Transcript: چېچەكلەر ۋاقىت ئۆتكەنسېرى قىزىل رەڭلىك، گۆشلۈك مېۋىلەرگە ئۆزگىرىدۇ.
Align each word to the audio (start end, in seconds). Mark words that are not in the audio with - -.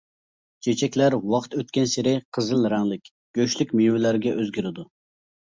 چېچەكلەر 0.67 1.15
ۋاقىت 1.33 1.57
ئۆتكەنسېرى 1.59 2.13
قىزىل 2.37 2.65
رەڭلىك، 2.75 3.13
گۆشلۈك 3.41 3.77
مېۋىلەرگە 3.81 4.35
ئۆزگىرىدۇ. 4.41 4.89